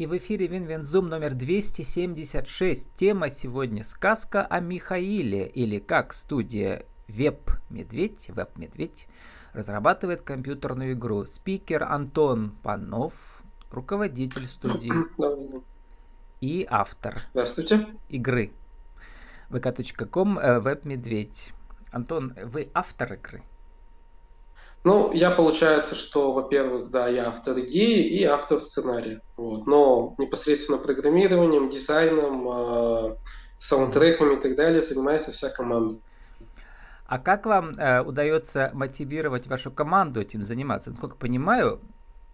и 0.00 0.06
в 0.06 0.16
эфире 0.16 0.46
Винвензум 0.46 1.10
номер 1.10 1.34
276. 1.34 2.94
Тема 2.94 3.28
сегодня 3.28 3.84
«Сказка 3.84 4.46
о 4.46 4.58
Михаиле» 4.60 5.46
или 5.46 5.78
как 5.78 6.14
студия 6.14 6.86
Веб-Медведь, 7.06 8.30
Веб-Медведь 8.30 9.06
разрабатывает 9.52 10.22
компьютерную 10.22 10.94
игру. 10.94 11.26
Спикер 11.26 11.82
Антон 11.82 12.56
Панов, 12.62 13.42
руководитель 13.70 14.46
студии 14.46 14.90
и 16.40 16.66
автор 16.70 17.20
Здравствуйте. 17.32 17.86
игры 18.08 18.52
vk.com 19.50 20.38
э, 20.38 20.60
Веб-Медведь. 20.60 21.52
Антон, 21.92 22.34
вы 22.42 22.70
автор 22.72 23.12
игры? 23.12 23.42
Ну, 24.82 25.12
я 25.12 25.30
получается, 25.30 25.94
что, 25.94 26.32
во-первых, 26.32 26.90
да, 26.90 27.06
я 27.08 27.28
автор 27.28 27.60
идеи 27.60 28.02
и 28.06 28.24
автор 28.24 28.58
сценария. 28.58 29.20
Вот. 29.36 29.66
Но 29.66 30.14
непосредственно 30.16 30.78
программированием, 30.78 31.68
дизайном, 31.68 32.48
э, 32.48 33.16
саундтреками 33.58 34.38
и 34.38 34.40
так 34.40 34.56
далее 34.56 34.80
занимается 34.80 35.32
вся 35.32 35.50
команда. 35.50 35.98
А 37.06 37.18
как 37.18 37.44
вам 37.44 37.70
э, 37.70 38.00
удается 38.02 38.70
мотивировать 38.72 39.48
вашу 39.48 39.70
команду 39.70 40.20
этим 40.20 40.42
заниматься? 40.42 40.90
Насколько 40.90 41.16
понимаю, 41.16 41.80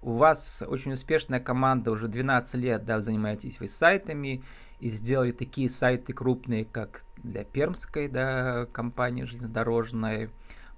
у 0.02 0.12
вас 0.12 0.62
очень 0.64 0.92
успешная 0.92 1.40
команда, 1.40 1.90
уже 1.90 2.06
12 2.06 2.54
лет, 2.54 2.84
да, 2.84 3.00
занимаетесь 3.00 3.58
вы 3.58 3.66
сайтами 3.66 4.44
и 4.78 4.88
сделали 4.88 5.32
такие 5.32 5.68
сайты 5.68 6.12
крупные, 6.12 6.64
как 6.64 7.02
для 7.16 7.42
пермской, 7.42 8.06
да, 8.06 8.66
компании 8.72 9.24
железнодорожной, 9.24 10.30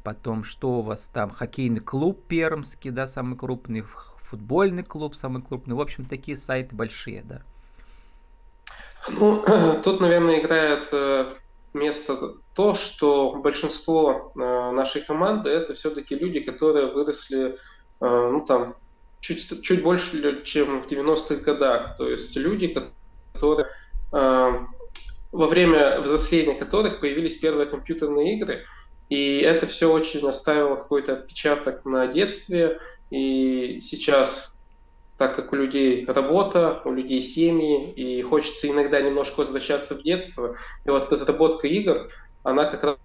потом 0.08 0.42
что 0.42 0.78
у 0.78 0.80
вас 0.80 1.10
там, 1.12 1.28
хоккейный 1.28 1.80
клуб 1.80 2.24
пермский, 2.28 2.90
да, 2.90 3.06
самый 3.06 3.36
крупный, 3.36 3.84
футбольный 4.22 4.82
клуб 4.82 5.14
самый 5.14 5.42
крупный, 5.42 5.74
в 5.74 5.80
общем, 5.82 6.06
такие 6.06 6.38
сайты 6.38 6.74
большие, 6.74 7.22
да. 7.22 7.42
Ну, 9.10 9.44
тут, 9.84 10.00
наверное, 10.00 10.40
играет 10.40 10.88
э, 10.92 11.34
место 11.74 12.36
то, 12.54 12.72
что 12.72 13.34
большинство 13.34 14.32
э, 14.34 14.38
нашей 14.38 15.02
команды 15.02 15.50
это 15.50 15.74
все-таки 15.74 16.14
люди, 16.14 16.40
которые 16.40 16.86
выросли, 16.86 17.50
э, 17.50 17.56
ну 18.00 18.42
там, 18.46 18.76
чуть, 19.20 19.62
чуть 19.62 19.82
больше, 19.82 20.42
чем 20.42 20.80
в 20.80 20.86
90-х 20.86 21.42
годах. 21.42 21.98
То 21.98 22.08
есть 22.08 22.34
люди, 22.34 22.74
которые 23.34 23.66
во 25.30 25.46
время 25.46 26.00
взросления 26.00 26.54
которых 26.54 27.00
появились 27.00 27.36
первые 27.36 27.68
компьютерные 27.68 28.38
игры, 28.38 28.64
и 29.08 29.38
это 29.38 29.66
все 29.66 29.90
очень 29.90 30.26
оставило 30.28 30.76
какой-то 30.76 31.14
отпечаток 31.14 31.84
на 31.84 32.06
детстве. 32.06 32.78
И 33.10 33.80
сейчас, 33.80 34.66
так 35.16 35.34
как 35.34 35.52
у 35.52 35.56
людей 35.56 36.04
работа, 36.06 36.82
у 36.84 36.92
людей 36.92 37.20
семьи, 37.20 37.92
и 37.92 38.20
хочется 38.22 38.68
иногда 38.68 39.00
немножко 39.00 39.40
возвращаться 39.40 39.94
в 39.94 40.02
детство, 40.02 40.56
и 40.84 40.90
вот 40.90 41.10
разработка 41.10 41.66
игр, 41.68 42.08
она 42.42 42.66
как 42.66 42.98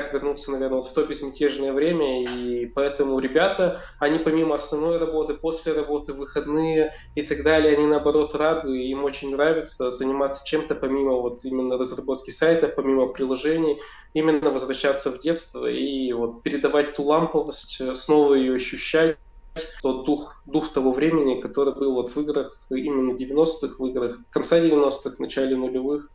помогает 0.00 0.12
вернуться, 0.12 0.50
наверное, 0.50 0.76
вот 0.76 0.86
в 0.86 0.94
то 0.94 1.04
безмятежное 1.04 1.72
время, 1.72 2.24
и 2.24 2.66
поэтому 2.66 3.18
ребята, 3.18 3.80
они 3.98 4.18
помимо 4.18 4.54
основной 4.54 4.98
работы, 4.98 5.34
после 5.34 5.72
работы, 5.72 6.12
выходные 6.12 6.92
и 7.14 7.22
так 7.22 7.42
далее, 7.42 7.76
они 7.76 7.86
наоборот 7.86 8.34
рады, 8.34 8.68
им 8.68 9.04
очень 9.04 9.30
нравится 9.30 9.90
заниматься 9.90 10.44
чем-то 10.46 10.74
помимо 10.74 11.12
вот 11.12 11.44
именно 11.44 11.76
разработки 11.78 12.30
сайтов, 12.30 12.74
помимо 12.74 13.08
приложений, 13.08 13.80
именно 14.14 14.50
возвращаться 14.50 15.10
в 15.10 15.20
детство 15.20 15.66
и 15.66 16.12
вот 16.12 16.42
передавать 16.42 16.94
ту 16.94 17.04
ламповость, 17.04 17.94
снова 17.94 18.34
ее 18.34 18.54
ощущать, 18.54 19.16
тот 19.82 20.06
дух, 20.06 20.42
дух 20.46 20.72
того 20.72 20.92
времени, 20.92 21.40
который 21.40 21.74
был 21.74 21.94
вот 21.94 22.10
в 22.10 22.20
играх, 22.20 22.66
именно 22.70 23.16
90-х, 23.16 23.76
в 23.78 23.86
играх 23.86 24.18
конца 24.30 24.60
90-х, 24.60 25.16
начале 25.18 25.56
нулевых. 25.56 26.08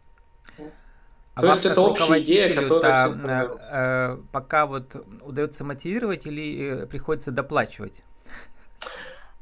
А 1.35 1.41
То 1.41 1.47
есть 1.47 1.65
это 1.65 1.81
общая 1.81 2.21
идея, 2.21 2.55
которая 2.55 3.09
э, 3.09 3.57
э, 3.71 4.17
пока 4.31 4.65
вот 4.65 4.95
удается 5.21 5.65
мотивировать 5.65 6.25
или 6.25 6.83
э, 6.83 6.85
приходится 6.85 7.31
доплачивать? 7.31 8.03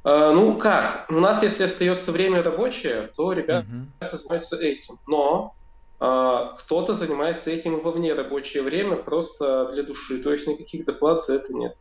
Э, 0.03 0.31
ну 0.33 0.57
как, 0.57 1.05
у 1.09 1.19
нас 1.19 1.43
если 1.43 1.63
остается 1.63 2.11
время 2.11 2.41
рабочее, 2.41 3.11
то 3.15 3.31
ребята 3.31 3.67
угу. 3.67 4.17
занимаются 4.17 4.55
этим. 4.55 4.99
Но 5.05 5.55
э, 5.99 6.39
кто-то 6.57 6.95
занимается 6.95 7.51
этим 7.51 7.79
во 7.79 7.91
вне 7.91 8.15
рабочее 8.15 8.63
время 8.63 8.95
просто 8.95 9.67
для 9.71 9.83
души. 9.83 10.21
То 10.23 10.31
есть 10.31 10.47
никаких 10.47 10.85
доплат 10.85 11.23
за 11.23 11.35
это 11.35 11.53
нет. 11.53 11.77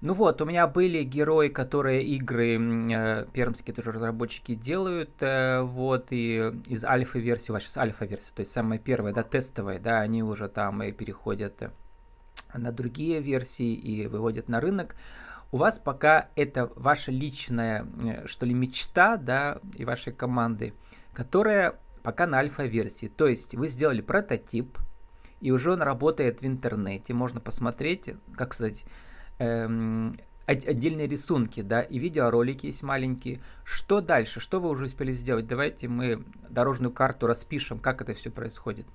Ну 0.00 0.14
вот, 0.14 0.40
у 0.40 0.46
меня 0.46 0.66
были 0.66 1.02
герои, 1.02 1.48
которые 1.48 2.02
игры 2.02 2.58
э, 2.58 3.26
пермские 3.34 3.74
тоже 3.74 3.92
разработчики 3.92 4.54
делают, 4.54 5.10
э, 5.20 5.60
вот, 5.60 6.06
и 6.08 6.52
из 6.68 6.84
альфа-версии, 6.84 7.50
у 7.50 7.54
вас 7.54 7.76
альфа-версия, 7.76 8.30
то 8.34 8.40
есть 8.40 8.50
самая 8.50 8.78
первая, 8.78 9.12
да, 9.12 9.22
тестовая, 9.22 9.78
да, 9.78 10.00
они 10.00 10.22
уже 10.22 10.48
там 10.48 10.82
и 10.82 10.92
переходят 10.92 11.60
э, 11.60 11.70
на 12.54 12.72
другие 12.72 13.20
версии 13.20 13.74
и 13.74 14.06
выводят 14.06 14.48
на 14.48 14.62
рынок. 14.62 14.96
У 15.52 15.58
вас 15.58 15.78
пока 15.78 16.30
это 16.34 16.72
ваша 16.76 17.12
личная, 17.12 17.86
э, 18.02 18.26
что 18.26 18.46
ли, 18.46 18.54
мечта, 18.54 19.18
да, 19.18 19.60
и 19.74 19.84
вашей 19.84 20.14
команды, 20.14 20.72
которая 21.12 21.74
пока 22.02 22.26
на 22.26 22.38
альфа-версии. 22.38 23.08
То 23.08 23.26
есть 23.26 23.54
вы 23.54 23.68
сделали 23.68 24.00
прототип, 24.00 24.78
и 25.42 25.50
уже 25.50 25.72
он 25.72 25.82
работает 25.82 26.40
в 26.40 26.46
интернете, 26.46 27.12
можно 27.12 27.38
посмотреть, 27.38 28.14
как 28.34 28.54
сказать, 28.54 28.86
эм, 29.40 30.14
отдельные 30.46 31.06
рисунки, 31.06 31.62
да, 31.62 31.82
и 31.82 31.98
видеоролики 31.98 32.66
есть 32.66 32.82
маленькие. 32.82 33.40
Что 33.64 34.00
дальше? 34.00 34.40
Что 34.40 34.60
вы 34.60 34.68
уже 34.68 34.86
успели 34.86 35.12
сделать? 35.12 35.46
Давайте 35.46 35.88
мы 35.88 36.24
дорожную 36.48 36.92
карту 36.92 37.26
распишем, 37.26 37.78
как 37.78 38.02
это 38.02 38.14
все 38.14 38.30
происходит. 38.30 38.86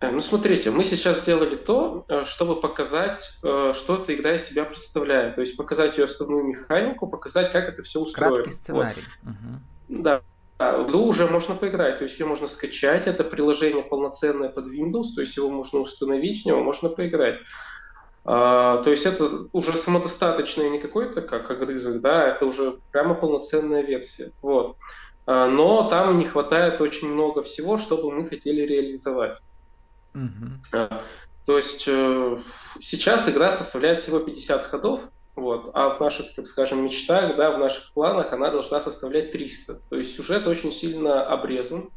Э, 0.00 0.10
ну, 0.10 0.20
смотрите, 0.20 0.70
мы 0.70 0.84
сейчас 0.84 1.22
сделали 1.22 1.56
то, 1.56 2.04
э, 2.08 2.24
чтобы 2.24 2.60
показать, 2.60 3.30
э, 3.42 3.72
что 3.74 3.96
эта 3.96 4.14
игра 4.14 4.36
из 4.36 4.48
себя 4.48 4.64
представляет. 4.64 5.34
То 5.34 5.40
есть 5.40 5.56
показать 5.56 5.98
ее 5.98 6.04
основную 6.04 6.44
механику, 6.44 7.08
показать, 7.08 7.50
как 7.50 7.68
это 7.68 7.82
все 7.82 8.00
устроено. 8.00 8.36
Краткий 8.36 8.52
сценарий. 8.52 9.02
Вот. 9.22 9.32
Угу. 9.32 10.02
Да. 10.02 10.22
В 10.58 10.88
игру 10.88 11.06
уже 11.06 11.28
можно 11.28 11.54
поиграть, 11.54 11.98
то 11.98 12.04
есть 12.04 12.18
ее 12.18 12.26
можно 12.26 12.48
скачать, 12.48 13.06
это 13.06 13.22
приложение 13.22 13.84
полноценное 13.84 14.48
под 14.48 14.66
Windows, 14.66 15.14
то 15.14 15.20
есть 15.20 15.36
его 15.36 15.48
можно 15.48 15.78
установить, 15.78 16.42
в 16.42 16.46
него 16.46 16.64
можно 16.64 16.88
поиграть. 16.88 17.36
А, 18.30 18.82
то 18.82 18.90
есть 18.90 19.06
это 19.06 19.26
уже 19.54 19.74
самодостаточное 19.74 20.68
не 20.68 20.78
какой-то 20.78 21.22
как 21.22 21.50
огрызок, 21.50 22.02
да, 22.02 22.28
это 22.28 22.44
уже 22.44 22.78
прямо 22.92 23.14
полноценная 23.14 23.82
версия. 23.82 24.32
Вот. 24.42 24.76
А, 25.24 25.46
но 25.46 25.88
там 25.88 26.14
не 26.18 26.26
хватает 26.26 26.82
очень 26.82 27.08
много 27.08 27.42
всего, 27.42 27.78
чтобы 27.78 28.12
мы 28.12 28.28
хотели 28.28 28.66
реализовать. 28.66 29.38
Mm-hmm. 30.12 31.02
То 31.46 31.56
есть 31.56 31.84
э, 31.88 32.36
сейчас 32.78 33.30
игра 33.30 33.50
составляет 33.50 33.96
всего 33.96 34.18
50 34.18 34.62
ходов, 34.66 35.08
вот, 35.34 35.70
а 35.72 35.88
в 35.88 36.00
наших, 36.00 36.34
так 36.34 36.44
скажем, 36.46 36.84
мечтах, 36.84 37.34
да, 37.36 37.52
в 37.52 37.58
наших 37.58 37.94
планах 37.94 38.34
она 38.34 38.50
должна 38.50 38.82
составлять 38.82 39.32
300. 39.32 39.80
То 39.88 39.96
есть 39.96 40.14
сюжет 40.14 40.46
очень 40.46 40.72
сильно 40.72 41.24
обрезан, 41.24 41.88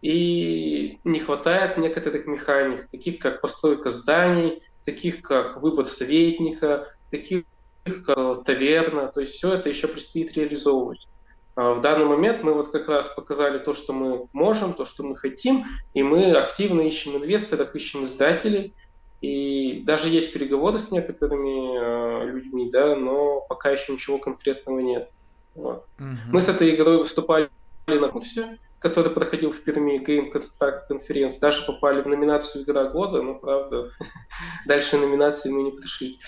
и 0.00 1.00
не 1.02 1.18
хватает 1.18 1.76
некоторых 1.76 2.26
механик, 2.26 2.88
таких 2.88 3.18
как 3.18 3.40
постройка 3.40 3.90
зданий, 3.90 4.62
таких 4.84 5.22
как 5.22 5.60
выбор 5.62 5.86
советника, 5.86 6.88
таких 7.10 7.44
как 7.84 8.44
таверна. 8.44 9.08
То 9.08 9.20
есть 9.20 9.34
все 9.34 9.54
это 9.54 9.68
еще 9.68 9.88
предстоит 9.88 10.32
реализовывать. 10.34 11.08
А 11.56 11.74
в 11.74 11.80
данный 11.80 12.06
момент 12.06 12.42
мы 12.42 12.54
вот 12.54 12.68
как 12.68 12.88
раз 12.88 13.08
показали 13.08 13.58
то, 13.58 13.72
что 13.72 13.92
мы 13.92 14.26
можем, 14.32 14.72
то, 14.72 14.84
что 14.84 15.02
мы 15.02 15.16
хотим, 15.16 15.66
и 15.94 16.02
мы 16.02 16.32
активно 16.32 16.80
ищем 16.82 17.16
инвесторов, 17.16 17.74
ищем 17.74 18.04
издателей, 18.04 18.74
и 19.20 19.82
даже 19.84 20.08
есть 20.08 20.32
переговоры 20.32 20.78
с 20.78 20.90
некоторыми 20.90 21.76
э, 21.76 22.30
людьми, 22.30 22.70
да, 22.70 22.96
но 22.96 23.40
пока 23.48 23.70
еще 23.70 23.92
ничего 23.92 24.18
конкретного 24.18 24.80
нет. 24.80 25.10
Вот. 25.54 25.84
Угу. 25.98 26.32
Мы 26.32 26.40
с 26.40 26.48
этой 26.48 26.74
игрой 26.74 26.98
выступали 26.98 27.50
на 27.86 28.08
курсе, 28.08 28.56
который 28.80 29.12
проходил 29.12 29.50
в 29.50 29.60
Перми, 29.62 30.02
Game 30.02 30.32
Construct 30.32 30.88
Conference, 30.90 31.38
даже 31.40 31.64
попали 31.64 32.02
в 32.02 32.06
номинацию 32.06 32.64
«Игра 32.64 32.84
года», 32.84 33.22
но, 33.22 33.34
правда, 33.34 33.90
дальше 34.66 34.96
номинации 34.96 35.50
мы 35.50 35.62
не 35.62 35.70
пришли. 35.70 36.18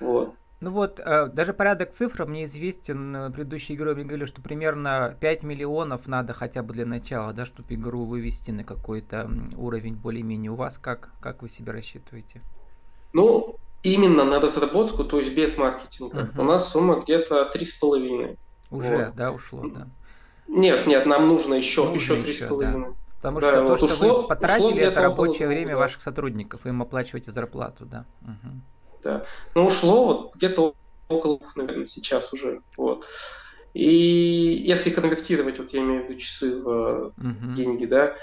Вот. 0.00 0.34
Ну 0.60 0.70
вот, 0.70 1.00
э, 1.00 1.26
даже 1.26 1.54
порядок 1.54 1.90
цифр 1.90 2.24
мне 2.24 2.44
известен. 2.44 3.16
Э, 3.16 3.30
предыдущей 3.30 3.74
игрой 3.74 3.96
мне 3.96 4.04
говорили, 4.04 4.26
что 4.26 4.40
примерно 4.40 5.16
5 5.20 5.42
миллионов 5.42 6.06
надо 6.06 6.34
хотя 6.34 6.62
бы 6.62 6.72
для 6.72 6.86
начала, 6.86 7.32
да, 7.32 7.44
чтобы 7.44 7.74
игру 7.74 8.04
вывести 8.04 8.52
на 8.52 8.62
какой-то 8.62 9.28
уровень 9.56 9.96
более-менее. 9.96 10.52
У 10.52 10.54
вас 10.54 10.78
как? 10.78 11.10
Как 11.20 11.42
вы 11.42 11.48
себе 11.48 11.72
рассчитываете? 11.72 12.42
Ну, 13.12 13.56
именно 13.82 14.24
на 14.24 14.38
разработку, 14.38 15.02
то 15.04 15.18
есть 15.18 15.34
без 15.34 15.58
маркетинга, 15.58 16.30
uh-huh. 16.32 16.40
у 16.40 16.44
нас 16.44 16.70
сумма 16.70 17.00
где-то 17.00 17.50
3,5. 17.52 18.38
Уже, 18.70 19.06
вот. 19.06 19.14
да, 19.16 19.32
ушло, 19.32 19.66
да. 19.66 19.88
Нет, 20.48 20.86
нет, 20.86 21.06
нам 21.06 21.28
нужно 21.28 21.54
еще, 21.54 21.84
нужно 21.84 21.96
еще 21.96 22.22
три 22.22 22.34
с 22.34 22.40
половиной. 22.46 22.94
Потому 23.16 23.40
да, 23.40 23.50
что 23.50 23.62
вот 23.62 23.80
то, 23.80 23.86
что 23.86 23.94
ушло, 23.94 24.22
вы 24.22 24.28
потратили, 24.28 24.66
ушло 24.66 24.80
это 24.80 25.00
рабочее 25.00 25.46
около, 25.46 25.48
время 25.48 25.72
да. 25.72 25.78
ваших 25.78 26.02
сотрудников, 26.02 26.60
вы 26.64 26.70
им 26.70 26.82
оплачиваете 26.82 27.30
зарплату, 27.30 27.84
да. 27.86 28.04
Угу. 28.22 28.52
Да. 29.04 29.24
Ну, 29.54 29.66
ушло 29.66 30.06
вот 30.06 30.34
где-то 30.34 30.74
около, 31.08 31.38
наверное, 31.54 31.84
сейчас 31.84 32.32
уже. 32.32 32.62
Вот. 32.76 33.06
И 33.74 34.64
если 34.66 34.90
конвертировать, 34.90 35.58
вот 35.58 35.72
я 35.72 35.80
имею 35.80 36.02
в 36.02 36.08
виду 36.08 36.18
часы 36.18 36.60
в 36.60 37.12
uh-huh. 37.16 37.54
деньги, 37.54 37.86
да, 37.86 38.14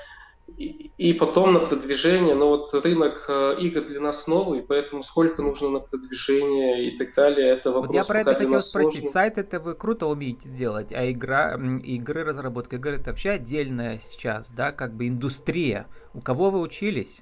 и, 0.57 1.13
потом 1.13 1.54
на 1.54 1.60
продвижение, 1.60 2.36
но 2.36 2.50
вот 2.50 2.74
рынок 2.74 3.25
э, 3.28 3.57
игр 3.60 3.81
для 3.81 4.00
нас 4.00 4.28
новый, 4.28 4.62
поэтому 4.62 5.04
сколько 5.04 5.42
нужно 5.42 5.69
на 5.69 5.80
продвижение 5.80 6.90
и 6.90 6.98
так 6.98 7.13
далее, 7.13 7.48
это 7.50 7.72
вопрос. 7.72 7.88
Вот 7.88 7.96
я 7.96 8.04
про 8.04 8.22
это 8.22 8.36
хотел 8.36 8.62
спросить. 8.62 8.92
Сложный. 8.92 9.10
Сайт 9.10 9.38
это 9.38 9.60
вы 9.60 9.75
круто 9.75 10.07
умеете 10.07 10.50
делать, 10.50 10.92
а 10.92 11.10
игра, 11.10 11.56
игры, 11.84 12.24
разработка 12.24 12.75
игр 12.75 12.90
это 12.90 13.12
вообще 13.12 13.31
отдельная 13.31 14.00
сейчас, 14.00 14.50
да, 14.51 14.72
как 14.72 14.94
бы 14.94 15.07
индустрия. 15.07 15.88
У 16.13 16.22
кого 16.22 16.50
вы 16.50 16.60
учились? 16.60 17.22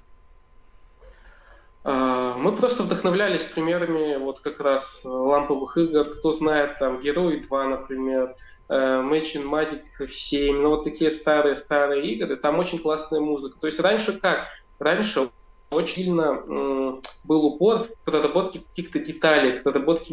А, 1.90 2.36
мы 2.36 2.54
просто 2.54 2.82
вдохновлялись 2.82 3.44
примерами 3.44 4.18
вот 4.18 4.40
как 4.40 4.60
раз 4.60 5.06
э, 5.06 5.08
ламповых 5.08 5.78
игр. 5.78 6.04
Кто 6.04 6.32
знает, 6.32 6.78
там, 6.78 7.00
Герои 7.00 7.40
2, 7.40 7.64
например, 7.64 8.36
Matching 8.68 9.48
Magic 9.48 10.06
7, 10.06 10.54
ну 10.54 10.68
вот 10.68 10.84
такие 10.84 11.10
старые-старые 11.10 12.12
игры, 12.12 12.36
там 12.36 12.58
очень 12.58 12.78
классная 12.78 13.20
музыка. 13.20 13.58
То 13.58 13.68
есть 13.68 13.80
раньше 13.80 14.20
как? 14.20 14.48
Раньше 14.78 15.30
очень 15.70 15.94
сильно 15.94 16.42
был 17.24 17.46
упор 17.46 17.84
в 17.84 18.04
проработке 18.04 18.58
каких-то 18.58 18.98
деталей, 18.98 19.58
в 19.58 19.62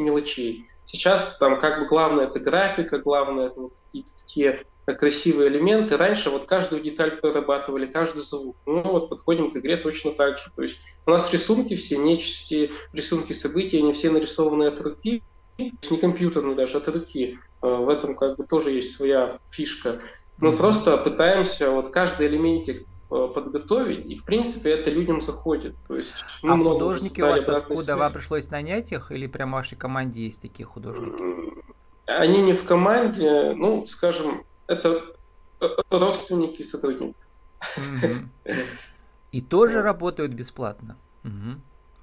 мелочей. 0.05 0.65
Сейчас 0.85 1.37
там 1.37 1.59
как 1.59 1.81
бы 1.81 1.87
главное 1.87 2.27
это 2.27 2.39
графика, 2.39 2.99
главное 2.99 3.47
это 3.47 3.59
вот 3.59 3.73
какие-то 3.75 4.15
такие 4.17 4.63
красивые 4.93 5.49
элементы. 5.49 5.97
Раньше 5.97 6.29
вот 6.29 6.45
каждую 6.45 6.81
деталь 6.81 7.17
прорабатывали, 7.17 7.87
каждый 7.87 8.21
звук. 8.21 8.55
Ну 8.65 8.81
вот 8.83 9.09
подходим 9.09 9.51
к 9.51 9.57
игре 9.57 9.77
точно 9.77 10.11
так 10.11 10.37
же. 10.37 10.51
То 10.55 10.61
есть 10.61 10.77
у 11.05 11.11
нас 11.11 11.31
рисунки 11.33 11.75
все 11.75 11.97
нечисти, 11.97 12.71
рисунки 12.93 13.33
событий, 13.33 13.79
они 13.79 13.93
все 13.93 14.11
нарисованы 14.11 14.65
от 14.65 14.79
руки, 14.81 15.23
то 15.57 15.63
есть 15.63 15.91
не 15.91 15.97
компьютерные 15.97 16.55
даже, 16.55 16.77
от 16.77 16.87
руки. 16.87 17.39
Э, 17.61 17.75
в 17.75 17.89
этом 17.89 18.15
как 18.15 18.37
бы 18.37 18.45
тоже 18.45 18.71
есть 18.71 18.95
своя 18.95 19.39
фишка. 19.49 19.99
Мы 20.37 20.49
mm-hmm. 20.49 20.57
просто 20.57 20.97
пытаемся 20.97 21.71
вот 21.71 21.89
каждый 21.89 22.27
элементик 22.27 22.85
э, 23.09 23.27
подготовить, 23.33 24.05
и 24.05 24.15
в 24.15 24.25
принципе 24.25 24.71
это 24.71 24.89
людям 24.89 25.21
заходит. 25.21 25.75
То 25.87 25.95
есть, 25.95 26.13
мы 26.43 26.53
а 26.53 26.57
художники 26.57 27.21
у 27.21 27.25
вас 27.25 27.47
откуда 27.47 27.95
вам 27.95 28.11
пришлось 28.11 28.49
нанять 28.49 28.91
их, 28.91 29.11
или 29.11 29.27
прям 29.27 29.51
в 29.51 29.53
вашей 29.53 29.77
команде 29.77 30.25
есть 30.25 30.41
такие 30.41 30.65
художники? 30.65 31.23
Они 32.05 32.41
не 32.41 32.53
в 32.53 32.63
команде, 32.65 33.53
ну, 33.55 33.85
скажем, 33.87 34.43
это 34.67 35.03
родственники 35.89 36.61
сотрудников. 36.61 37.15
И 39.31 39.41
тоже 39.41 39.81
работают 39.81 40.33
бесплатно. 40.33 40.97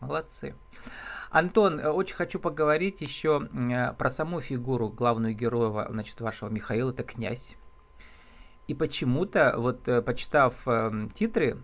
Молодцы. 0.01 0.55
Антон, 1.33 1.81
э, 1.81 1.89
очень 1.89 2.15
хочу 2.15 2.39
поговорить 2.39 3.01
еще 3.01 3.49
э, 3.51 3.95
про 3.95 4.11
саму 4.11 4.43
фигуру 4.43 4.91
главную 4.91 5.35
героя, 5.35 5.89
значит, 5.89 6.21
вашего 6.21 6.51
Михаила, 6.51 6.91
это 6.91 7.05
князь. 7.05 7.57
И 8.69 8.75
почему-то, 8.75 9.55
вот 9.57 9.89
э, 9.89 10.03
почитав 10.03 10.63
э, 10.67 11.09
титры 11.15 11.57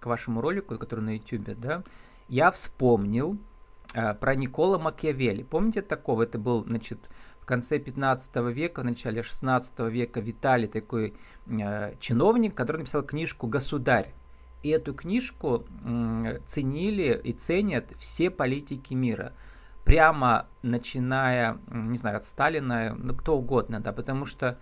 к 0.00 0.06
вашему 0.06 0.40
ролику, 0.40 0.76
который 0.78 1.00
на 1.00 1.16
YouTube, 1.16 1.56
да, 1.58 1.84
я 2.28 2.50
вспомнил 2.50 3.38
про 3.94 4.34
Никола 4.34 4.78
Макиавелли. 4.78 5.44
Помните 5.44 5.80
такого? 5.80 6.24
Это 6.24 6.38
был, 6.38 6.64
значит, 6.64 6.98
конце 7.48 7.78
15 7.78 8.36
века, 8.52 8.82
в 8.82 8.84
начале 8.84 9.22
16 9.22 9.80
века 9.90 10.20
Виталий, 10.20 10.68
такой 10.68 11.14
э, 11.46 11.94
чиновник, 11.98 12.54
который 12.54 12.78
написал 12.78 13.02
книжку 13.02 13.46
«Государь». 13.46 14.12
И 14.62 14.70
эту 14.70 14.92
книжку 14.92 15.64
ценили 16.46 17.20
и 17.24 17.32
ценят 17.32 17.92
все 17.96 18.28
политики 18.28 18.92
мира. 18.92 19.32
Прямо 19.84 20.46
начиная, 20.62 21.58
не 21.70 21.96
знаю, 21.96 22.16
от 22.16 22.24
Сталина, 22.24 22.94
ну 22.98 23.14
кто 23.14 23.38
угодно, 23.38 23.78
да, 23.80 23.92
потому 23.92 24.26
что 24.26 24.58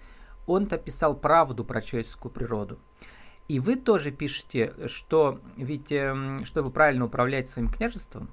он-то 0.46 0.76
писал 0.76 1.16
правду 1.16 1.64
про 1.64 1.80
человеческую 1.80 2.30
природу. 2.30 2.78
И 3.48 3.58
вы 3.58 3.76
тоже 3.76 4.10
пишете, 4.10 4.74
что 4.86 5.40
ведь, 5.56 5.90
эм, 5.92 6.44
чтобы 6.44 6.70
правильно 6.70 7.06
управлять 7.06 7.48
своим 7.48 7.68
княжеством, 7.68 8.28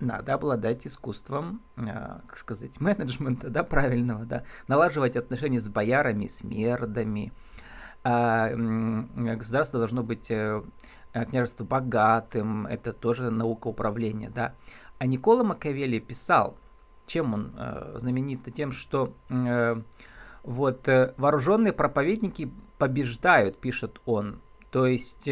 надо 0.00 0.34
обладать 0.34 0.86
искусством, 0.86 1.60
э, 1.76 1.82
как 2.26 2.36
сказать, 2.36 2.80
менеджмента, 2.80 3.50
да, 3.50 3.64
правильного, 3.64 4.24
да, 4.24 4.44
налаживать 4.66 5.16
отношения 5.16 5.60
с 5.60 5.68
боярами, 5.68 6.28
с 6.28 6.42
мердами, 6.44 7.32
а, 8.04 8.50
государство 8.54 9.78
должно 9.78 10.02
быть 10.02 10.30
э, 10.30 10.62
э, 11.12 11.24
княжество 11.26 11.64
богатым, 11.64 12.66
это 12.66 12.92
тоже 12.92 13.30
наука 13.30 13.68
управления, 13.68 14.30
да. 14.30 14.54
А 14.98 15.06
Никола 15.06 15.44
Макавелли 15.44 15.98
писал, 15.98 16.56
чем 17.06 17.34
он 17.34 17.52
э, 17.56 17.96
знаменит? 18.00 18.40
Тем, 18.54 18.72
что 18.72 19.14
вот 20.44 20.88
вооруженные 21.18 21.72
проповедники 21.74 22.50
побеждают, 22.78 23.58
пишет 23.58 24.00
он. 24.06 24.40
То 24.70 24.86
есть 24.86 25.28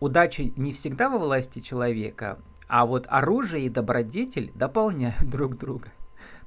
удача 0.00 0.42
не 0.56 0.72
всегда 0.72 1.08
во 1.08 1.18
власти 1.18 1.60
человека, 1.60 2.38
а 2.72 2.86
вот 2.86 3.06
оружие 3.10 3.66
и 3.66 3.68
добродетель 3.68 4.50
дополняют 4.54 5.28
друг 5.28 5.58
друга. 5.58 5.90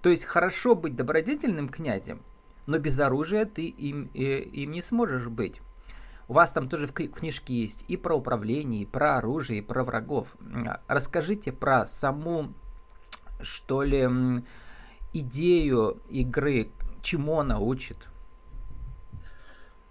То 0.01 0.10
есть 0.10 0.25
хорошо 0.25 0.74
быть 0.74 0.95
добродетельным 0.95 1.69
князем, 1.69 2.19
но 2.66 2.80
без 2.80 2.98
оружия 2.98 3.45
ты 3.45 3.68
им, 3.68 4.10
э, 4.16 4.39
им 4.39 4.72
не 4.72 4.81
сможешь 4.81 5.27
быть. 5.27 5.62
У 6.27 6.33
вас 6.33 6.51
там 6.51 6.68
тоже 6.68 6.88
в 6.88 6.94
книжке 6.94 7.54
есть 7.54 7.86
и 7.88 7.95
про 7.95 8.16
управление, 8.16 8.81
и 8.81 8.86
про 8.88 9.18
оружие, 9.18 9.60
и 9.60 9.62
про 9.62 9.83
врагов. 9.83 10.36
Расскажите 10.88 11.51
про 11.51 11.86
саму, 11.86 12.56
что 13.42 13.83
ли, 13.83 14.10
идею 15.13 16.01
игры, 16.10 16.72
чему 17.04 17.39
она 17.39 17.60
учит. 17.60 18.10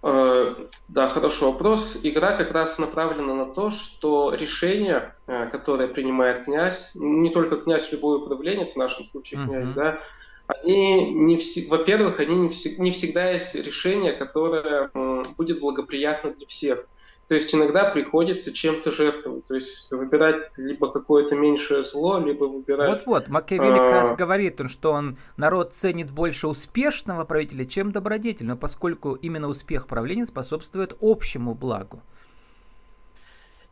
Э, 0.07 0.55
да, 0.89 1.09
хороший 1.09 1.45
вопрос. 1.45 1.99
Игра 2.03 2.37
как 2.37 2.53
раз 2.53 2.79
направлена 2.79 3.35
на 3.35 3.47
то, 3.47 3.71
что 3.71 4.35
решение, 4.35 5.15
э, 5.27 5.47
которое 5.47 5.89
принимает 5.89 6.45
князь, 6.45 6.91
не 6.95 7.31
только 7.31 7.57
князь, 7.57 7.91
любой 7.91 8.19
управленец, 8.19 8.75
в 8.75 8.77
нашем 8.77 9.07
случае 9.07 9.41
uh-huh. 9.41 9.47
князь, 9.47 9.71
да, 9.71 9.99
они 10.47 11.13
не 11.15 11.37
все, 11.37 11.67
во-первых, 11.69 12.21
они 12.21 12.37
не, 12.37 12.49
все, 12.49 12.77
не 12.77 12.91
всегда 12.91 13.31
есть 13.31 13.55
решение, 13.55 14.13
которое 14.13 14.91
будет 15.37 15.61
благоприятно 15.61 16.33
для 16.33 16.47
всех. 16.47 16.87
То 17.29 17.35
есть 17.35 17.55
иногда 17.55 17.85
приходится 17.85 18.53
чем-то 18.53 18.91
жертвовать, 18.91 19.47
то 19.47 19.55
есть 19.55 19.91
выбирать 19.91 20.59
либо 20.59 20.91
какое-то 20.91 21.37
меньшее 21.37 21.83
зло, 21.83 22.19
либо 22.19 22.45
выбирать... 22.45 22.91
Вот-вот, 22.91 23.29
Макиавелли 23.29 23.79
как 23.79 23.91
раз 23.91 24.13
а, 24.13 24.15
говорит, 24.15 24.61
он, 24.61 24.69
что 24.69 24.93
он, 24.93 25.17
народ 25.39 25.73
ценит 25.73 26.11
больше 26.11 26.49
успешного 26.49 27.25
правителя, 27.25 27.65
чем 27.65 27.93
добродетельного, 27.93 28.59
поскольку 28.59 29.15
именно 29.15 29.49
успех 29.49 29.87
правления 29.87 30.27
способствует 30.27 30.95
общему 31.01 31.55
благу. 31.55 32.03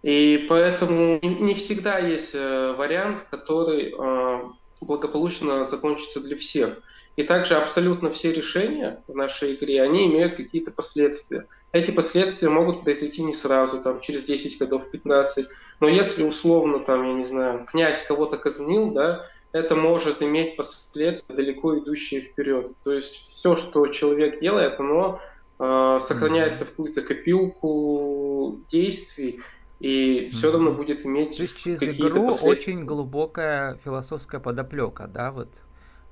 И 0.03 0.47
поэтому 0.49 1.21
не 1.23 1.53
всегда 1.55 1.99
есть 1.99 2.35
э, 2.35 2.73
вариант, 2.73 3.27
который 3.31 3.95
а, 3.99 4.51
благополучно 4.87 5.65
закончится 5.65 6.21
для 6.21 6.37
всех. 6.37 6.81
И 7.17 7.23
также 7.25 7.57
абсолютно 7.57 8.11
все 8.11 8.33
решения 8.33 9.03
в 9.07 9.15
нашей 9.15 9.55
игре, 9.55 9.83
они 9.83 10.07
имеют 10.07 10.35
какие-то 10.35 10.71
последствия. 10.71 11.47
Эти 11.73 11.91
последствия 11.91 12.49
могут 12.49 12.85
произойти 12.85 13.23
не 13.23 13.35
сразу, 13.35 13.83
там, 13.83 14.01
через 14.01 14.25
10 14.25 14.59
годов, 14.59 14.91
15. 14.91 15.47
Но 15.81 15.89
если 15.89 16.23
условно, 16.23 16.81
там, 16.81 17.07
я 17.07 17.13
не 17.13 17.25
знаю, 17.25 17.67
князь 17.67 18.03
кого-то 18.03 18.39
казнил, 18.39 18.91
да, 18.91 19.27
это 19.53 19.77
может 19.77 20.23
иметь 20.23 20.57
последствия, 20.57 21.35
далеко 21.35 21.79
идущие 21.79 22.23
вперед. 22.23 22.73
То 22.83 22.93
есть 22.93 23.15
все, 23.15 23.57
что 23.57 23.87
человек 23.87 24.41
делает, 24.41 24.81
оно 24.81 25.21
э, 25.59 25.99
сохраняется 26.01 26.65
в 26.65 26.71
какую-то 26.71 27.03
копилку 27.03 28.61
действий, 28.71 29.41
и 29.83 30.29
все 30.29 30.47
mm-hmm. 30.47 30.53
равно 30.53 30.73
будет 30.73 31.05
иметь 31.05 31.37
То 31.37 31.43
есть 31.43 31.59
через 31.59 31.83
игру 31.83 32.29
очень 32.45 32.85
глубокая 32.85 33.79
философская 33.85 34.41
подоплека, 34.41 35.09
да, 35.09 35.33
вот 35.33 35.49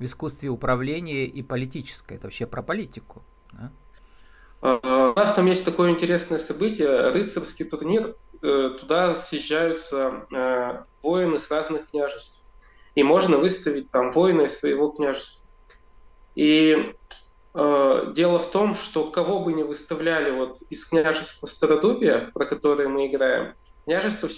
в 0.01 0.05
искусстве 0.05 0.49
управления 0.49 1.27
и 1.27 1.41
политическое. 1.41 2.17
Это 2.17 2.27
вообще 2.27 2.47
про 2.47 2.63
политику. 2.63 3.23
Да? 3.53 3.71
А, 4.61 5.13
у 5.13 5.15
нас 5.15 5.35
там 5.35 5.47
есть 5.47 5.65
такое 5.65 5.91
интересное 5.91 6.39
событие, 6.39 7.13
рыцарский 7.13 7.65
турнир. 7.65 8.17
Э, 8.43 8.71
туда 8.81 9.15
съезжаются 9.15 10.27
э, 10.33 10.83
воины 11.01 11.39
с 11.39 11.49
разных 11.49 11.91
княжеств. 11.93 12.45
И 12.97 13.05
можно 13.05 13.37
выставить 13.37 13.89
там 13.93 14.11
воина 14.11 14.43
из 14.43 14.59
своего 14.59 14.89
княжества. 14.91 15.47
И 16.35 16.93
дело 18.07 18.39
в 18.39 18.51
том, 18.51 18.75
что 18.75 19.05
кого 19.05 19.41
бы 19.41 19.53
ни 19.53 19.63
выставляли 19.63 20.31
вот 20.31 20.59
из 20.71 20.85
княжества 20.87 21.47
Стародубия, 21.47 22.31
про 22.35 22.47
которое 22.47 22.89
мы 22.89 23.07
играем, 23.07 23.55
княжество 23.85 24.29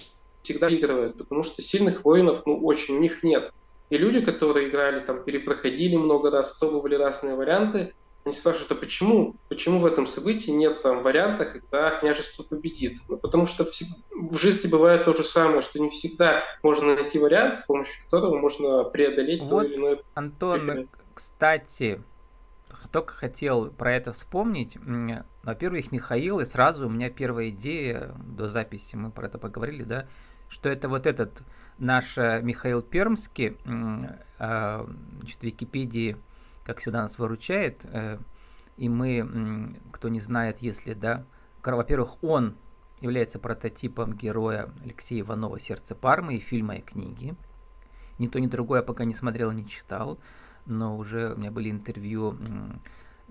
всегда 0.42 0.68
выигрывает, 0.68 1.16
потому 1.16 1.42
что 1.42 1.62
сильных 1.62 2.04
воинов, 2.04 2.42
ну, 2.46 2.58
очень 2.64 2.96
у 2.96 3.00
них 3.00 3.22
нет. 3.22 3.52
И 3.90 3.98
люди, 3.98 4.20
которые 4.20 4.68
играли, 4.68 5.00
там, 5.00 5.22
перепроходили 5.22 5.96
много 5.96 6.30
раз, 6.30 6.58
пробовали 6.58 6.94
разные 6.94 7.34
варианты, 7.34 7.92
они 8.24 8.34
спрашивают, 8.34 8.70
а 8.70 8.74
почему, 8.76 9.34
почему 9.48 9.80
в 9.80 9.86
этом 9.86 10.06
событии 10.06 10.50
нет 10.52 10.80
там 10.82 11.02
варианта, 11.02 11.44
когда 11.44 11.90
княжество 11.90 12.44
победит? 12.44 12.98
Ну, 13.08 13.16
потому 13.18 13.46
что 13.46 13.64
в, 13.64 13.72
в 14.12 14.38
жизни 14.38 14.68
бывает 14.68 15.04
то 15.04 15.12
же 15.12 15.24
самое, 15.24 15.60
что 15.60 15.80
не 15.80 15.88
всегда 15.88 16.44
можно 16.62 16.94
найти 16.94 17.18
вариант, 17.18 17.56
с 17.56 17.66
помощью 17.66 18.04
которого 18.04 18.38
можно 18.38 18.84
преодолеть 18.84 19.42
вот, 19.42 19.48
то 19.48 19.62
или 19.62 19.76
иное. 19.76 19.98
Антон, 20.14 20.88
кстати, 21.14 22.00
только 22.88 23.12
хотел 23.14 23.70
про 23.70 23.92
это 23.92 24.12
вспомнить. 24.12 24.76
Во-первых, 25.42 25.92
Михаил, 25.92 26.40
и 26.40 26.44
сразу 26.44 26.86
у 26.86 26.90
меня 26.90 27.10
первая 27.10 27.50
идея, 27.50 28.14
до 28.24 28.48
записи 28.48 28.96
мы 28.96 29.10
про 29.10 29.26
это 29.26 29.38
поговорили, 29.38 29.84
да, 29.84 30.06
что 30.48 30.68
это 30.68 30.88
вот 30.88 31.06
этот 31.06 31.42
наш 31.78 32.18
э, 32.18 32.40
Михаил 32.42 32.82
Пермский, 32.82 33.56
а, 34.38 34.86
значит, 35.18 35.42
Википедии, 35.42 36.16
как 36.64 36.78
всегда, 36.78 37.02
нас 37.02 37.18
выручает, 37.18 37.84
э, 37.84 38.18
и 38.76 38.88
мы, 38.88 39.68
кто 39.90 40.08
не 40.08 40.20
знает, 40.20 40.58
если, 40.60 40.94
да, 40.94 41.24
во-первых, 41.76 42.22
он 42.22 42.56
является 43.00 43.38
прототипом 43.38 44.14
героя 44.14 44.70
Алексея 44.84 45.22
Иванова 45.22 45.58
«Сердце 45.58 45.94
Пармы» 45.94 46.36
и 46.36 46.40
фильма 46.40 46.76
и 46.76 46.80
книги. 46.80 47.34
Ни 48.18 48.28
то, 48.28 48.38
ни 48.40 48.46
другое 48.46 48.80
я 48.80 48.84
пока 48.84 49.04
не 49.04 49.14
смотрел, 49.14 49.50
не 49.50 49.66
читал, 49.66 50.18
но 50.66 50.96
уже 50.96 51.32
у 51.34 51.36
меня 51.36 51.50
были 51.50 51.70
интервью 51.70 52.38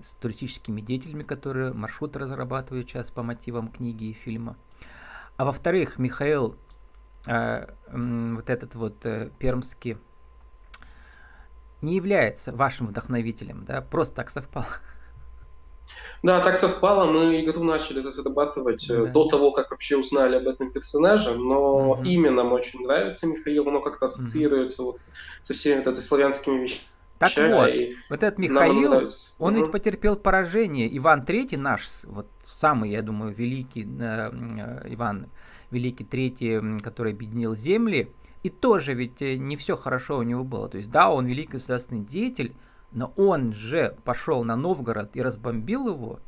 с 0.01 0.13
туристическими 0.15 0.81
деятелями, 0.81 1.23
которые 1.23 1.73
маршрут 1.73 2.15
разрабатывают 2.15 2.89
сейчас 2.89 3.11
по 3.11 3.23
мотивам 3.23 3.69
книги 3.69 4.05
и 4.05 4.13
фильма. 4.13 4.57
А 5.37 5.45
во-вторых, 5.45 5.97
Михаил, 5.97 6.55
э, 7.25 7.67
э, 7.87 8.33
вот 8.35 8.49
этот 8.49 8.75
вот 8.75 9.05
э, 9.05 9.31
пермский, 9.39 9.97
не 11.81 11.95
является 11.95 12.51
вашим 12.51 12.87
вдохновителем, 12.87 13.65
да, 13.65 13.81
просто 13.81 14.15
так 14.15 14.29
совпало. 14.29 14.67
Да, 16.23 16.39
так 16.41 16.57
совпало, 16.57 17.05
мы 17.11 17.41
игру 17.41 17.63
начали 17.63 18.05
разрабатывать 18.05 18.87
э, 18.89 19.05
да. 19.05 19.11
до 19.11 19.27
того, 19.27 19.51
как 19.51 19.71
вообще 19.71 19.97
узнали 19.97 20.37
об 20.37 20.47
этом 20.47 20.71
персонаже, 20.71 21.33
но 21.35 21.91
угу. 21.91 22.03
имя 22.03 22.31
нам 22.31 22.53
очень 22.53 22.85
нравится 22.85 23.25
Михаил, 23.25 23.67
оно 23.67 23.81
как-то 23.81 24.05
ассоциируется 24.05 24.83
угу. 24.83 24.91
вот 24.91 25.03
со 25.41 25.53
всеми 25.53 25.83
вот 25.83 25.97
славянскими 25.97 26.59
вещами. 26.59 26.87
Так 27.21 27.51
вот, 27.51 27.69
и 27.69 27.95
вот 28.09 28.23
этот 28.23 28.39
Михаил, 28.39 29.07
он 29.37 29.55
ведь 29.55 29.71
потерпел 29.71 30.15
поражение. 30.15 30.97
Иван 30.97 31.21
III, 31.21 31.55
наш 31.57 31.87
вот 32.05 32.27
самый, 32.45 32.89
я 32.89 33.03
думаю, 33.03 33.31
великий 33.31 33.83
э, 33.83 34.31
э, 34.31 34.93
Иван, 34.93 35.27
великий 35.69 36.03
третий, 36.03 36.79
который 36.79 37.13
объединил 37.13 37.55
земли, 37.55 38.11
и 38.41 38.49
тоже 38.49 38.95
ведь 38.95 39.21
э, 39.21 39.37
не 39.37 39.55
все 39.55 39.77
хорошо 39.77 40.17
у 40.17 40.23
него 40.23 40.43
было. 40.43 40.67
То 40.67 40.79
есть, 40.79 40.89
да, 40.89 41.11
он 41.11 41.27
великий 41.27 41.53
государственный 41.53 42.01
деятель, 42.01 42.55
но 42.91 43.13
он 43.15 43.53
же 43.53 43.95
пошел 44.03 44.43
на 44.43 44.55
Новгород 44.55 45.15
и 45.15 45.21
разбомбил 45.21 45.89
его, 45.89 46.19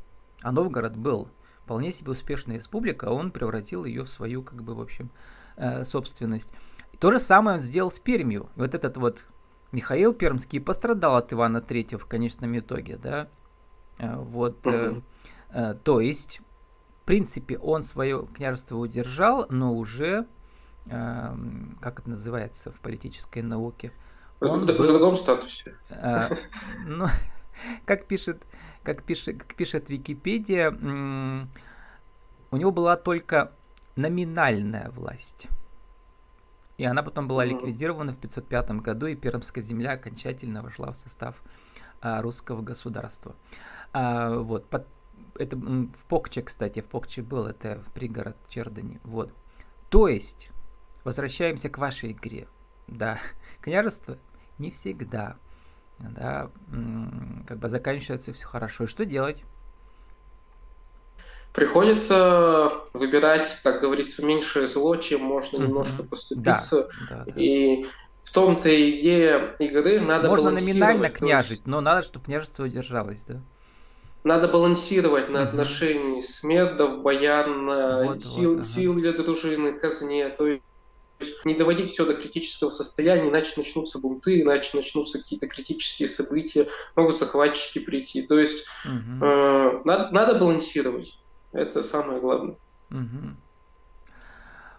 а 0.44 0.52
Новгород 0.52 0.96
был 0.96 1.30
вполне 1.64 1.92
себе 1.92 2.12
успешная 2.12 2.58
республика, 2.58 3.08
а 3.08 3.14
он 3.14 3.32
превратил 3.32 3.86
ее 3.86 4.04
в 4.04 4.10
свою, 4.10 4.44
как 4.44 4.62
бы, 4.62 4.76
в 4.76 4.82
общем, 4.82 5.10
э, 5.56 5.84
собственность. 5.84 6.54
И 6.92 6.98
то 6.98 7.10
же 7.10 7.18
самое 7.18 7.56
он 7.58 7.62
сделал 7.62 7.90
с 7.90 8.00
Пермью. 8.00 8.50
Вот 8.56 8.76
этот 8.76 8.98
вот 8.98 9.24
Михаил 9.74 10.14
Пермский 10.14 10.62
пострадал 10.62 11.16
от 11.16 11.34
Ивана 11.34 11.60
Третьего 11.60 12.00
в 12.00 12.06
конечном 12.06 12.58
итоге, 12.58 12.96
да. 12.96 13.28
Э, 13.98 14.18
вот, 14.18 14.60
э, 14.66 15.02
э, 15.50 15.76
то 15.84 16.00
есть, 16.00 16.42
в 17.02 17.06
принципе, 17.06 17.58
он 17.58 17.84
свое 17.84 18.28
княжество 18.36 18.78
удержал, 18.78 19.48
но 19.50 19.74
уже, 19.74 20.28
э, 20.86 21.36
как 21.82 22.00
это 22.00 22.10
называется 22.12 22.72
в 22.72 22.80
политической 22.82 23.42
науке, 23.42 23.92
он 24.40 24.66
в 24.66 24.66
был, 24.68 24.88
другом 24.88 25.18
статусе. 25.18 25.76
А, 25.90 26.30
ну, 26.86 27.08
как 27.86 28.06
пишет, 28.06 28.46
как 28.84 29.02
пишет, 29.02 29.40
как 29.40 29.56
пишет 29.56 29.90
Википедия, 29.90 30.70
у 30.70 32.58
него 32.58 32.72
была 32.72 32.96
только 32.96 33.54
номинальная 33.96 34.92
власть. 34.92 35.48
И 36.78 36.86
она 36.86 37.04
потом 37.04 37.28
была 37.28 37.46
ликвидирована 37.46 38.12
в 38.12 38.18
505 38.18 38.72
году, 38.82 39.06
и 39.06 39.16
Пермская 39.16 39.64
земля 39.64 39.92
окончательно 39.92 40.62
вошла 40.62 40.92
в 40.92 40.98
состав 40.98 41.42
а, 42.02 42.22
русского 42.22 42.62
государства. 42.62 43.36
А, 43.94 44.38
вот, 44.40 44.68
под, 44.70 44.88
это 45.36 45.56
в 45.56 46.06
Покче, 46.08 46.42
кстати, 46.42 46.82
в 46.82 46.88
Покче 46.88 47.22
был, 47.22 47.46
это 47.46 47.82
в 47.88 47.92
пригород 47.94 48.38
Чердани. 48.48 49.00
Вот. 49.04 49.34
То 49.90 50.08
есть, 50.08 50.50
возвращаемся 51.04 51.70
к 51.70 51.78
вашей 51.78 52.14
игре. 52.14 52.48
Да, 52.88 53.20
княжество 53.62 54.18
не 54.58 54.72
всегда, 54.72 55.38
да, 56.00 56.50
как 57.48 57.60
бы 57.60 57.70
заканчивается 57.70 58.34
все 58.34 58.48
хорошо. 58.48 58.86
И 58.86 58.88
что 58.88 59.06
делать? 59.06 59.44
Приходится 61.54 62.72
выбирать, 62.94 63.60
как 63.64 63.82
говорится, 63.82 64.26
меньшее 64.26 64.68
зло, 64.68 64.96
чем 64.96 65.22
можно 65.22 65.58
mm-hmm. 65.58 65.68
немножко 65.68 66.04
поступиться. 66.04 66.88
Да, 67.10 67.24
да, 67.26 67.26
да. 67.28 67.42
И 67.42 67.86
в 68.24 68.32
том-то 68.32 68.70
идея 68.70 69.56
игры 69.60 70.00
надо 70.00 70.30
Можно 70.30 70.52
номинально 70.52 71.12
княжить, 71.12 71.68
но 71.68 71.80
надо, 71.80 72.02
чтобы 72.02 72.26
княжество 72.26 72.64
удержалось, 72.64 73.22
да? 73.28 73.40
Надо 74.24 74.48
балансировать 74.48 75.30
на 75.30 75.44
отношении 75.44 76.22
смердов, 76.22 77.02
боян, 77.02 77.66
вот, 77.66 78.24
сил, 78.24 78.52
вот, 78.52 78.60
ага. 78.60 78.68
сил 78.68 78.96
для 78.96 79.12
дружины, 79.12 79.74
казне. 79.74 80.30
То 80.30 80.48
есть 80.48 80.64
не 81.46 81.54
доводить 81.54 81.90
все 81.90 82.06
до 82.06 82.14
критического 82.14 82.70
состояния, 82.70 83.30
иначе 83.30 83.54
начнутся 83.58 84.00
бунты, 84.00 84.42
иначе 84.42 84.76
начнутся 84.76 85.20
какие-то 85.20 85.48
критические 85.48 86.08
события, 86.08 86.68
могут 86.96 87.16
захватчики 87.16 87.80
прийти. 87.80 88.22
То 88.24 88.40
есть 88.40 88.66
угу. 88.86 89.26
э, 89.26 89.82
надо, 89.86 90.10
надо 90.12 90.36
балансировать. 90.36 91.20
Это 91.54 91.84
самое 91.84 92.20
главное. 92.20 92.56
Угу. 92.92 93.36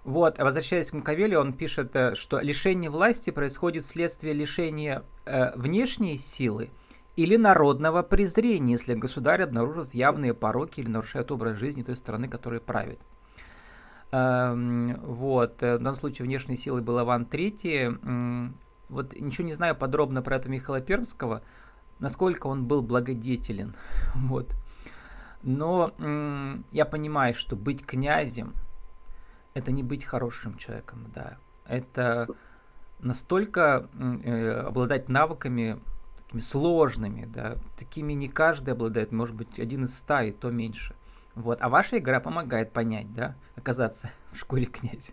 Вот, 0.05 0.39
возвращаясь 0.39 0.91
к 0.91 0.93
Макавелли, 0.93 1.35
он 1.35 1.55
пишет, 1.55 1.97
э, 1.97 2.15
что 2.15 2.39
лишение 2.41 2.91
власти 2.91 3.31
происходит 3.31 3.85
вследствие 3.85 4.35
лишения 4.35 5.03
э, 5.25 5.57
внешней 5.57 6.19
силы 6.19 6.71
или 7.17 7.37
народного 7.37 8.03
презрения, 8.03 8.73
если 8.73 8.95
государь 8.95 9.43
обнаружит 9.43 9.95
явные 9.95 10.35
пороки 10.35 10.81
или 10.81 10.91
нарушает 10.91 11.33
образ 11.33 11.57
жизни 11.57 11.83
той 11.83 11.97
страны, 11.97 12.29
которой 12.29 12.61
правит. 12.61 13.01
Эм, 14.11 15.01
вот, 15.01 15.63
э, 15.63 15.77
в 15.77 15.79
данном 15.79 15.95
случае 15.95 16.27
внешней 16.27 16.59
силой 16.59 16.83
был 16.83 17.01
Иван 17.01 17.25
III. 17.25 18.53
Вот 18.91 19.19
ничего 19.19 19.47
не 19.47 19.55
знаю 19.55 19.75
подробно 19.75 20.21
про 20.21 20.37
это 20.37 20.51
Михаила 20.51 20.83
Пермского, 20.83 21.43
насколько 21.99 22.49
он 22.49 22.67
был 22.67 22.83
благодетелен. 22.83 23.75
Вот. 24.15 24.55
Но 25.45 25.93
я 26.73 26.85
понимаю, 26.85 27.35
что 27.35 27.55
быть 27.55 27.85
князем 27.85 28.55
это 29.55 29.71
не 29.71 29.83
быть 29.83 30.05
хорошим 30.05 30.57
человеком, 30.57 31.11
да. 31.15 31.37
Это 31.67 32.27
настолько 32.99 33.89
э, 34.25 34.51
обладать 34.67 35.09
навыками 35.09 35.79
такими 36.25 36.41
сложными, 36.41 37.27
да, 37.27 37.57
такими 37.77 38.13
не 38.15 38.29
каждый 38.29 38.75
обладает, 38.75 39.13
может 39.13 39.35
быть, 39.35 39.61
один 39.61 39.85
из 39.85 39.97
ста 39.97 40.23
и 40.25 40.33
то 40.33 40.51
меньше. 40.51 40.95
Вот. 41.35 41.61
А 41.61 41.69
ваша 41.69 41.99
игра 41.99 42.21
помогает 42.21 42.73
понять, 42.73 43.13
да, 43.15 43.37
оказаться 43.57 44.11
в 44.33 44.39
шкуре 44.39 44.67
князя. 44.67 45.13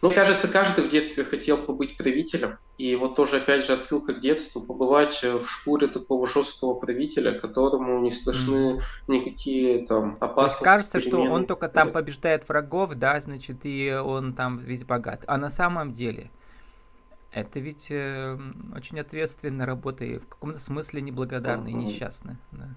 Ну, 0.00 0.10
кажется, 0.10 0.46
каждый 0.46 0.84
в 0.84 0.88
детстве 0.88 1.24
хотел 1.24 1.58
побыть 1.58 1.96
правителем. 1.96 2.58
И 2.76 2.94
вот 2.94 3.16
тоже, 3.16 3.38
опять 3.38 3.66
же, 3.66 3.72
отсылка 3.72 4.14
к 4.14 4.20
детству, 4.20 4.62
побывать 4.62 5.22
в 5.22 5.44
шкуре 5.44 5.88
такого 5.88 6.28
жесткого 6.28 6.74
правителя, 6.74 7.38
которому 7.38 8.00
не 8.00 8.10
страшны 8.10 8.76
mm. 8.76 8.82
никакие 9.08 9.84
там 9.84 10.16
опасности. 10.20 10.36
То 10.36 10.44
есть 10.44 10.58
кажется, 10.60 11.00
что 11.00 11.20
он 11.22 11.46
только 11.46 11.68
там 11.68 11.90
побеждает 11.90 12.48
врагов, 12.48 12.94
да, 12.94 13.20
значит, 13.20 13.60
и 13.64 13.92
он 13.92 14.34
там 14.34 14.58
весь 14.58 14.84
богат. 14.84 15.24
А 15.26 15.36
на 15.36 15.50
самом 15.50 15.92
деле, 15.92 16.30
это 17.32 17.58
ведь 17.58 17.88
э, 17.90 18.38
очень 18.74 19.00
ответственная 19.00 19.66
работа 19.66 20.04
и 20.04 20.18
в 20.18 20.28
каком-то 20.28 20.60
смысле 20.60 21.02
неблагодарная 21.02 21.72
uh-huh. 21.72 21.82
и 21.82 21.86
несчастная. 21.86 22.38
Да. 22.52 22.68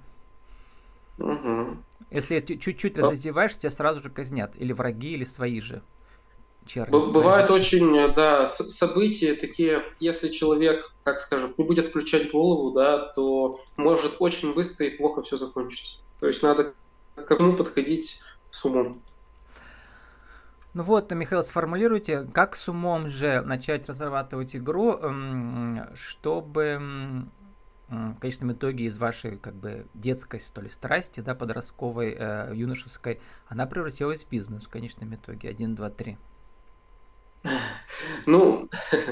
Угу. 1.19 1.77
Если 2.09 2.39
чуть-чуть 2.39 2.97
а... 2.97 3.03
разозеваешь, 3.03 3.57
тебя 3.57 3.69
сразу 3.69 4.01
же 4.01 4.09
казнят. 4.09 4.55
Или 4.55 4.73
враги, 4.73 5.13
или 5.13 5.23
свои 5.23 5.61
же. 5.61 5.83
Черни, 6.65 6.91
Бывают 6.91 7.49
очень, 7.49 8.13
да, 8.13 8.45
события 8.45 9.33
такие, 9.33 9.83
если 9.99 10.27
человек, 10.27 10.93
как 11.03 11.19
скажем, 11.19 11.53
не 11.57 11.63
будет 11.65 11.87
включать 11.87 12.31
голову, 12.31 12.71
да, 12.71 12.99
то 13.13 13.57
может 13.77 14.17
очень 14.19 14.53
быстро 14.53 14.85
и 14.85 14.95
плохо 14.95 15.23
все 15.23 15.37
закончиться. 15.37 15.97
То 16.19 16.27
есть 16.27 16.43
надо 16.43 16.73
к 17.15 17.25
кому 17.25 17.53
подходить 17.53 18.21
с 18.51 18.63
умом. 18.63 19.01
Ну 20.73 20.83
вот, 20.83 21.11
Михаил, 21.11 21.43
сформулируйте, 21.43 22.29
как 22.33 22.55
с 22.55 22.69
умом 22.69 23.09
же 23.09 23.41
начать 23.41 23.89
разрабатывать 23.89 24.55
игру, 24.55 24.97
чтобы 25.95 27.27
в 27.89 28.19
конечном 28.19 28.53
итоге 28.53 28.85
из 28.85 28.97
вашей 28.97 29.37
как 29.37 29.53
бы 29.53 29.85
детской, 29.93 30.39
что 30.39 30.61
ли, 30.61 30.69
страсти, 30.69 31.19
да, 31.19 31.35
подростковой, 31.35 32.15
э, 32.17 32.51
юношеской, 32.55 33.19
она 33.47 33.65
превратилась 33.65 34.23
в 34.23 34.29
бизнес 34.29 34.63
в 34.63 34.69
конечном 34.69 35.13
итоге. 35.13 35.49
Один, 35.49 35.75
два, 35.75 35.89
три. 35.89 36.17
Ну, 38.25 38.69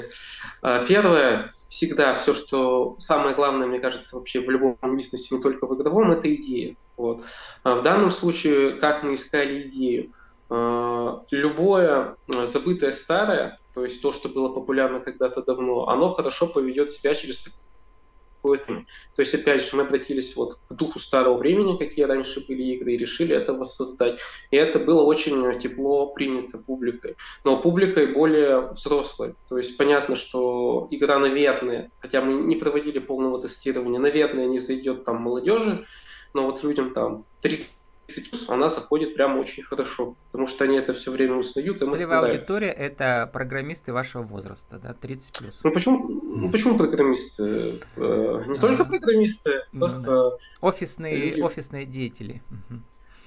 а, 0.62 0.84
первое, 0.86 1.50
всегда 1.68 2.14
все, 2.14 2.34
что 2.34 2.96
самое 2.98 3.34
главное, 3.34 3.66
мне 3.66 3.80
кажется, 3.80 4.16
вообще 4.16 4.40
в 4.40 4.50
любом 4.50 4.78
бизнесе, 4.96 5.34
не 5.34 5.42
только 5.42 5.66
в 5.66 5.74
игровом, 5.74 6.12
это 6.12 6.32
идея. 6.34 6.76
Вот. 6.96 7.24
А 7.62 7.74
в 7.74 7.82
данном 7.82 8.10
случае, 8.10 8.72
как 8.72 9.02
мы 9.02 9.14
искали 9.14 9.68
идею? 9.68 10.12
А, 10.48 11.22
любое 11.30 12.16
забытое 12.44 12.92
старое, 12.92 13.58
то 13.74 13.84
есть 13.84 14.02
то, 14.02 14.12
что 14.12 14.28
было 14.28 14.48
популярно 14.48 15.00
когда-то 15.00 15.42
давно, 15.42 15.88
оно 15.88 16.10
хорошо 16.10 16.46
поведет 16.46 16.90
себя 16.90 17.14
через 17.14 17.40
То 18.42 19.22
есть, 19.22 19.34
опять 19.34 19.62
же, 19.62 19.76
мы 19.76 19.82
обратились 19.82 20.36
вот 20.36 20.54
к 20.68 20.74
духу 20.74 20.98
старого 20.98 21.36
времени, 21.36 21.76
какие 21.76 22.04
раньше 22.04 22.44
были 22.46 22.62
игры, 22.74 22.94
и 22.94 22.96
решили 22.96 23.34
это 23.34 23.52
воссоздать. 23.52 24.20
И 24.50 24.56
это 24.56 24.78
было 24.78 25.02
очень 25.02 25.58
тепло 25.58 26.06
принято 26.12 26.58
публикой. 26.58 27.16
Но 27.44 27.60
публикой 27.60 28.06
более 28.12 28.72
взрослой. 28.72 29.34
То 29.48 29.58
есть, 29.58 29.76
понятно, 29.76 30.16
что 30.16 30.88
игра, 30.90 31.18
наверное, 31.18 31.90
хотя 32.00 32.20
мы 32.20 32.34
не 32.34 32.56
проводили 32.56 32.98
полного 32.98 33.40
тестирования, 33.40 34.00
наверное, 34.00 34.46
не 34.46 34.58
зайдет 34.58 35.04
там 35.04 35.22
молодежи, 35.22 35.84
но 36.34 36.46
вот 36.46 36.62
людям 36.62 36.92
там 36.92 37.24
30 37.42 37.68
она 38.48 38.68
заходит 38.68 39.14
прямо 39.14 39.38
очень 39.38 39.62
хорошо, 39.62 40.16
потому 40.30 40.46
что 40.46 40.64
они 40.64 40.76
это 40.76 40.92
все 40.92 41.10
время 41.10 41.36
узнают. 41.36 41.82
Им 41.82 41.90
Целевая 41.90 42.32
аудитория– 42.32 42.70
это 42.78 43.28
программисты 43.32 43.92
вашего 43.92 44.22
возраста, 44.22 44.78
да, 44.78 44.94
30 44.94 45.38
плюс. 45.38 45.60
Ну 45.62 45.72
почему, 45.72 46.08
ну, 46.08 46.50
почему 46.50 46.76
программисты? 46.76 47.78
Э, 47.96 48.44
не 48.46 48.58
только 48.58 48.84
программисты, 48.84 49.62
ну 49.72 49.80
просто… 49.80 50.36
Офисные, 50.60 51.16
люди... 51.16 51.40
офисные 51.40 51.86
деятели. 51.86 52.42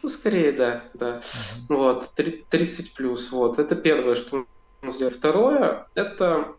Ну, 0.01 0.09
скорее, 0.09 0.51
да, 0.51 0.83
да. 0.93 1.21
Вот, 1.69 2.11
30 2.13 2.93
плюс, 2.95 3.31
вот. 3.31 3.57
Это 3.57 3.75
первое, 3.75 4.15
что 4.15 4.45
мы 4.81 4.91
сделали. 4.91 5.13
Второе– 5.13 5.87
это 5.95 6.55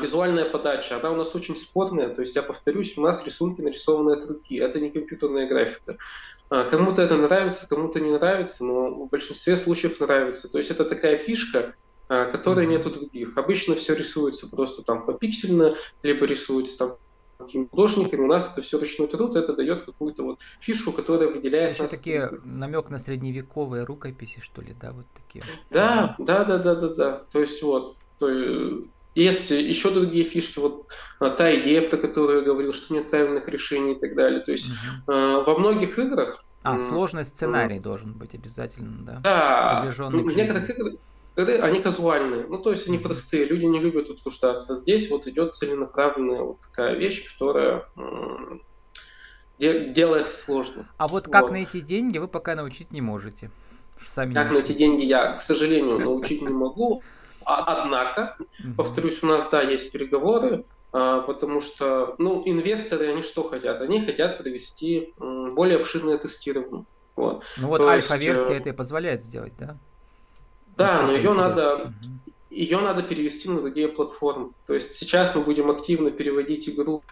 визуальная 0.00 0.44
подача, 0.44 0.98
она 0.98 1.10
у 1.10 1.16
нас 1.16 1.34
очень 1.34 1.56
спорная, 1.56 2.08
то 2.08 2.20
есть 2.20 2.34
я 2.36 2.42
повторюсь, 2.42 2.96
у 2.98 3.02
нас 3.02 3.24
рисунки 3.24 3.60
нарисованы 3.60 4.12
от 4.12 4.26
руки, 4.26 4.56
это 4.56 4.80
не 4.80 4.90
компьютерная 4.90 5.46
графика. 5.46 5.96
А, 6.50 6.64
кому-то 6.64 7.02
это 7.02 7.16
нравится, 7.16 7.68
кому-то 7.68 8.00
не 8.00 8.10
нравится, 8.10 8.64
но 8.64 8.90
в 8.90 9.08
большинстве 9.08 9.56
случаев 9.56 10.00
нравится. 10.00 10.50
То 10.50 10.58
есть 10.58 10.70
это 10.70 10.84
такая 10.84 11.16
фишка, 11.16 11.74
а, 12.08 12.24
которой 12.24 12.64
mm-hmm. 12.64 12.70
нету 12.70 12.90
других. 12.90 13.36
Обычно 13.36 13.74
все 13.74 13.94
рисуется 13.94 14.48
просто 14.48 14.82
там 14.82 15.04
попиксельно, 15.04 15.76
либо 16.02 16.24
рисуется 16.24 16.78
там 16.78 16.96
какими 17.38 17.66
художниками. 17.66 18.22
У 18.22 18.26
нас 18.26 18.50
это 18.50 18.62
все 18.62 18.78
ручной 18.78 19.08
труд, 19.08 19.36
это 19.36 19.54
дает 19.54 19.82
какую-то 19.82 20.22
вот 20.24 20.40
фишку, 20.60 20.92
которая 20.92 21.28
выделяет 21.28 21.74
Еще 21.74 21.82
нас. 21.82 21.90
такие 21.90 22.30
намек 22.44 22.88
на 22.88 22.98
средневековые 22.98 23.84
рукописи, 23.84 24.40
что 24.40 24.62
ли, 24.62 24.74
да, 24.80 24.92
вот 24.92 25.06
такие. 25.14 25.44
Да, 25.70 26.16
да, 26.18 26.44
да, 26.44 26.58
да, 26.58 26.74
да, 26.74 26.88
да. 26.88 27.22
То 27.30 27.40
есть 27.40 27.62
вот, 27.62 27.94
то, 28.18 28.28
есть 29.24 29.50
еще 29.50 29.90
другие 29.90 30.24
фишки, 30.24 30.58
вот 30.58 30.86
а, 31.18 31.30
та 31.30 31.54
идея, 31.56 31.88
про 31.88 31.96
которую 31.96 32.40
я 32.40 32.44
говорил, 32.44 32.72
что 32.72 32.94
нет 32.94 33.10
правильных 33.10 33.48
решений 33.48 33.92
и 33.92 33.98
так 33.98 34.14
далее. 34.14 34.40
То 34.40 34.52
есть 34.52 34.70
угу. 34.70 35.12
э, 35.12 35.44
во 35.44 35.58
многих 35.58 35.98
играх... 35.98 36.44
А, 36.62 36.78
сложный 36.78 37.24
сценарий 37.24 37.78
э, 37.78 37.80
должен 37.80 38.12
быть 38.12 38.34
обязательно, 38.34 38.96
да? 39.00 39.20
Да, 39.22 39.94
ну, 40.10 40.22
в 40.22 40.36
некоторых 40.36 40.70
играх 40.70 40.94
они 41.36 41.80
казуальные, 41.80 42.46
ну 42.48 42.58
то 42.58 42.72
есть 42.72 42.88
они 42.88 42.98
простые, 42.98 43.44
люди 43.44 43.64
не 43.64 43.78
любят 43.78 44.10
утруждаться. 44.10 44.74
Здесь 44.74 45.08
вот 45.08 45.28
идет 45.28 45.54
целенаправленная 45.54 46.40
вот 46.40 46.60
такая 46.60 46.96
вещь, 46.96 47.32
которая 47.32 47.84
де- 49.58 49.90
делается 49.90 50.34
сложно. 50.34 50.88
А 50.96 51.06
вот 51.06 51.28
как 51.28 51.42
вот. 51.42 51.52
найти 51.52 51.80
деньги, 51.80 52.18
вы 52.18 52.26
пока 52.26 52.56
научить 52.56 52.90
не 52.90 53.00
можете. 53.00 53.50
Сами 54.06 54.34
как 54.34 54.50
найти 54.50 54.74
деньги 54.74 55.04
я, 55.04 55.34
к 55.34 55.42
сожалению, 55.42 55.98
научить 55.98 56.42
не 56.42 56.48
могу. 56.48 57.02
Однако, 57.48 58.36
повторюсь, 58.76 59.22
у 59.22 59.26
нас, 59.26 59.48
да, 59.48 59.62
есть 59.62 59.90
переговоры, 59.90 60.64
а, 60.92 61.20
потому 61.20 61.62
что, 61.62 62.14
ну, 62.18 62.42
инвесторы, 62.44 63.08
они 63.08 63.22
что 63.22 63.42
хотят? 63.42 63.80
Они 63.80 64.04
хотят 64.04 64.36
провести 64.36 65.14
более 65.18 65.78
обширное 65.78 66.18
тестирование. 66.18 66.84
Вот. 67.16 67.44
Ну 67.56 67.68
вот 67.68 67.80
альфа-версия 67.80 68.52
э, 68.52 68.56
это 68.58 68.68
и 68.68 68.72
позволяет 68.72 69.22
сделать, 69.22 69.52
да? 69.58 69.76
Да, 70.76 71.02
но 71.02 71.12
ее 71.12 71.32
надо, 71.32 71.92
ее 72.50 72.78
надо 72.80 73.02
перевести 73.02 73.48
на 73.48 73.60
другие 73.60 73.88
платформы. 73.88 74.52
То 74.66 74.74
есть 74.74 74.94
сейчас 74.94 75.34
мы 75.34 75.42
будем 75.42 75.70
активно 75.70 76.10
переводить 76.10 76.68
игру 76.68 77.02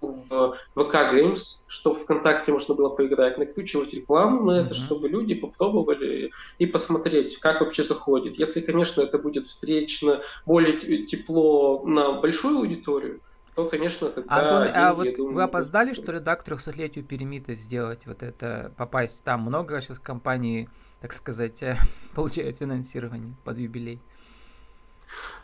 в 0.00 0.56
ВК 0.74 0.94
Games, 1.12 1.64
чтобы 1.68 1.96
ВКонтакте 1.96 2.52
можно 2.52 2.74
было 2.74 2.88
поиграть, 2.88 3.38
накручивать 3.38 3.94
рекламу 3.94 4.42
на 4.50 4.60
это, 4.60 4.74
mm-hmm. 4.74 4.76
чтобы 4.76 5.08
люди 5.08 5.34
попробовали 5.34 6.32
и 6.58 6.66
посмотреть, 6.66 7.38
как 7.38 7.60
вообще 7.60 7.82
заходит. 7.82 8.38
Если, 8.38 8.60
конечно, 8.60 9.02
это 9.02 9.18
будет 9.18 9.46
встречно 9.46 10.20
более 10.46 11.06
тепло 11.06 11.82
на 11.84 12.20
большую 12.20 12.58
аудиторию, 12.58 13.20
то, 13.54 13.68
конечно, 13.68 14.08
тогда... 14.08 14.36
Антон, 14.36 14.64
деньги, 14.64 14.78
а 14.78 14.94
вот 14.94 15.16
думаю, 15.16 15.34
вы 15.34 15.42
опоздали, 15.42 15.92
что 15.92 16.12
ли, 16.12 16.20
да, 16.20 16.36
к 16.36 16.46
300-летию 16.46 17.04
Перемита 17.04 17.54
сделать 17.54 18.06
вот 18.06 18.22
это, 18.22 18.72
попасть? 18.76 19.24
Там 19.24 19.42
много 19.42 19.80
сейчас 19.80 19.98
компаний, 19.98 20.68
так 21.00 21.12
сказать, 21.12 21.62
получают 22.14 22.58
финансирование 22.58 23.34
под 23.44 23.58
юбилей. 23.58 24.00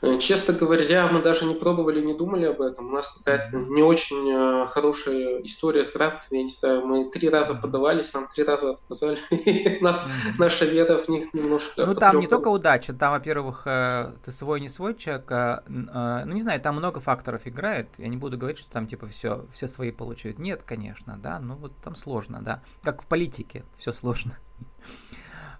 Э, 0.02 0.18
честно 0.18 0.55
говоря, 0.55 1.09
мы 1.09 1.22
даже 1.22 1.46
не 1.46 1.55
пробовали, 1.55 2.05
не 2.05 2.14
думали 2.14 2.46
об 2.46 2.61
этом. 2.61 2.88
У 2.88 2.92
нас 2.92 3.09
какая-то 3.09 3.57
не 3.57 3.83
очень 3.83 4.31
э, 4.31 4.66
хорошая 4.66 5.42
история 5.42 5.85
с 5.85 5.92
грантами. 5.92 6.38
Я 6.38 6.42
не 6.42 6.50
знаю, 6.50 6.87
мы 6.87 7.11
три 7.11 7.29
раза 7.29 7.55
подавались, 7.55 8.12
нам 8.12 8.29
три 8.29 8.44
раза 8.44 8.72
отказали. 8.72 9.18
Нас, 9.81 10.05
наша 10.38 10.64
вера 10.64 10.98
в 10.98 11.09
них 11.09 11.33
немножко 11.35 11.87
Ну, 11.87 11.94
там 11.94 12.20
не 12.20 12.26
только 12.26 12.48
удача. 12.48 12.92
Там, 12.92 13.12
во-первых, 13.12 13.62
э, 13.66 14.12
ты 14.24 14.33
свой, 14.33 14.61
не 14.61 14.68
свой 14.68 14.94
человек. 14.94 15.26
А, 15.31 15.62
ну, 15.68 16.35
не 16.35 16.42
знаю, 16.42 16.61
там 16.61 16.76
много 16.76 17.00
факторов 17.00 17.42
играет. 17.46 17.88
Я 17.98 18.09
не 18.09 18.16
буду 18.16 18.37
говорить, 18.37 18.59
что 18.59 18.70
там, 18.70 18.87
типа, 18.87 19.07
все, 19.09 19.44
все 19.52 19.66
свои 19.66 19.90
получают. 19.90 20.38
Нет, 20.38 20.62
конечно, 20.64 21.18
да. 21.22 21.38
Ну, 21.38 21.55
вот 21.57 21.72
там 21.83 21.96
сложно, 21.96 22.40
да. 22.42 22.62
Как 22.83 23.02
в 23.02 23.07
политике 23.07 23.64
все 23.79 23.92
сложно. 23.92 24.37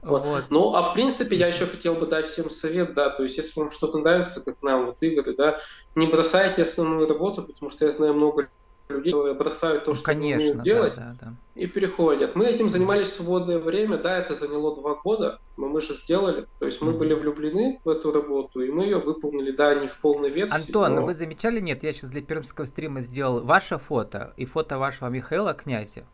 Вот. 0.07 0.25
Вот. 0.25 0.45
Ну, 0.51 0.75
а 0.75 0.83
в 0.83 0.95
принципе, 0.95 1.37
я 1.37 1.49
еще 1.49 1.67
хотел 1.67 1.95
бы 1.95 2.07
дать 2.07 2.27
всем 2.27 2.49
совет, 2.51 2.95
да, 2.95 3.11
то 3.11 3.23
есть, 3.25 3.37
если 3.37 3.61
вам 3.61 3.71
что-то 3.71 3.99
нравится, 3.99 4.43
как 4.43 4.57
нам, 4.63 4.87
вот 4.87 5.03
игры, 5.03 5.35
да, 5.37 5.59
не 5.95 6.07
бросайте 6.07 6.63
основную 6.63 7.09
работу, 7.09 7.43
потому 7.43 7.71
что 7.71 7.85
я 7.85 7.93
знаю 7.93 8.15
много 8.15 8.49
людей, 8.89 9.13
которые 9.13 9.35
бросают 9.35 9.85
то, 9.85 9.91
ну, 9.91 9.97
что 9.97 10.05
конечно, 10.05 10.37
они 10.37 10.51
умеют 10.51 10.65
делать, 10.65 10.95
да, 10.95 11.17
да, 11.21 11.27
да. 11.27 11.33
и 11.61 11.67
переходят. 11.67 12.37
Мы 12.37 12.47
этим 12.47 12.69
занимались 12.69 13.09
в 13.09 13.15
свободное 13.15 13.59
время, 13.59 13.99
да, 13.99 14.17
это 14.19 14.35
заняло 14.35 14.77
два 14.77 14.95
года, 14.95 15.41
но 15.57 15.69
мы 15.69 15.81
же 15.81 15.95
сделали. 15.95 16.47
То 16.59 16.67
есть 16.67 16.81
мы 16.83 16.93
были 16.93 17.15
влюблены 17.15 17.81
в 17.85 17.89
эту 17.89 18.13
работу, 18.13 18.61
и 18.61 18.71
мы 18.71 18.85
ее 18.85 18.99
выполнили, 18.99 19.51
да, 19.51 19.75
не 19.75 19.89
в 19.89 19.99
полной 19.99 20.31
версии. 20.31 20.55
Антон, 20.55 20.95
но... 20.95 21.05
вы 21.05 21.15
замечали, 21.15 21.61
нет, 21.61 21.83
я 21.83 21.93
сейчас 21.93 22.11
для 22.11 22.23
пермского 22.23 22.67
стрима 22.67 23.01
сделал 23.01 23.43
ваше 23.45 23.79
фото 23.79 24.33
и 24.37 24.45
фото 24.45 24.79
вашего 24.79 25.09
Михаила 25.09 25.53
Князя. 25.53 26.07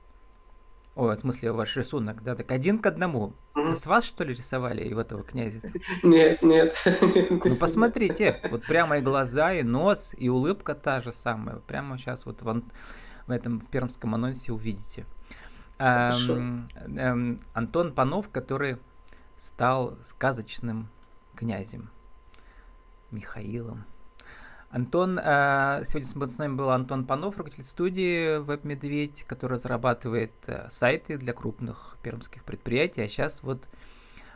Ой, 0.94 1.16
в 1.16 1.18
смысле, 1.18 1.52
ваш 1.52 1.74
рисунок, 1.76 2.22
да, 2.22 2.35
так 2.35 2.52
один 2.52 2.78
к 2.78 2.85
одному. 2.85 3.33
Mm-hmm. 3.55 3.76
С 3.76 3.87
вас, 3.87 4.05
что 4.05 4.24
ли, 4.24 4.35
рисовали 4.35 4.83
и 4.83 4.94
этого 4.94 5.22
князя? 5.22 5.62
Нет, 6.02 6.42
нет. 6.42 6.74
Ну, 7.31 7.40
посмотрите, 7.59 8.40
вот 8.50 8.64
прямо 8.66 8.98
и 8.98 9.00
глаза, 9.00 9.55
и 9.55 9.62
нос, 9.62 10.14
и 10.18 10.28
улыбка 10.28 10.74
та 10.74 11.00
же 11.00 11.12
самая. 11.12 11.57
Прямо 11.66 11.96
сейчас 11.96 12.26
вот 12.26 12.42
в, 12.42 12.62
в 13.26 13.31
этом 13.31 13.61
в 13.61 13.68
пермском 13.68 14.14
анонсе 14.14 14.52
увидите. 14.52 15.07
Эм, 15.78 16.68
эм, 16.76 17.40
Антон 17.55 17.94
Панов, 17.94 18.28
который 18.28 18.76
стал 19.37 19.96
сказочным 20.05 20.88
князем 21.35 21.90
Михаилом. 23.11 23.87
Антон, 24.72 25.18
э, 25.22 25.82
сегодня 25.85 26.26
с 26.26 26.38
нами 26.38 26.54
был 26.56 26.70
Антон 26.70 27.04
Панов, 27.04 27.37
руководитель 27.37 27.64
студии 27.64 28.38
Веб-Медведь, 28.38 29.24
который 29.24 29.52
разрабатывает 29.52 30.32
э, 30.46 30.66
сайты 30.70 31.18
для 31.18 31.35
крупных 31.35 31.98
пермских 32.02 32.42
предприятий, 32.42 33.02
а 33.02 33.08
сейчас 33.08 33.42
вот 33.42 33.68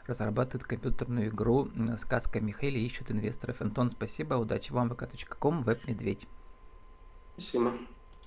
разрабатывает 0.07 0.67
компьютерную 0.67 1.29
игру 1.29 1.71
«Сказка 1.97 2.41
Михаила» 2.43 2.77
ищут 2.77 3.11
инвесторов. 3.11 3.63
Антон, 3.63 3.89
спасибо, 3.89 4.35
удачи 4.35 4.73
вам, 4.73 4.93
vk.com, 4.93 5.63
Веб-Медведь. 5.63 6.29
Спасибо. 7.39 7.73